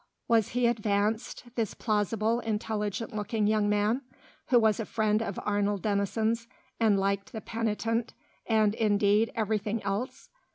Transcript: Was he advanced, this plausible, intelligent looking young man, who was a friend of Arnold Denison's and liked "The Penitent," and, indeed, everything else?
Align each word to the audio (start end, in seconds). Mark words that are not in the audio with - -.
Was 0.27 0.49
he 0.57 0.65
advanced, 0.65 1.43
this 1.53 1.75
plausible, 1.75 2.39
intelligent 2.39 3.15
looking 3.15 3.45
young 3.45 3.69
man, 3.69 4.01
who 4.47 4.57
was 4.57 4.79
a 4.79 4.85
friend 4.87 5.21
of 5.21 5.39
Arnold 5.45 5.83
Denison's 5.83 6.47
and 6.79 6.97
liked 6.99 7.33
"The 7.33 7.41
Penitent," 7.41 8.15
and, 8.47 8.73
indeed, 8.73 9.31
everything 9.35 9.79
else? 9.83 10.29